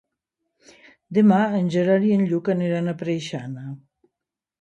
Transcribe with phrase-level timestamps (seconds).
[1.17, 3.67] Demà en Gerard i en Lluc aniran a Preixana.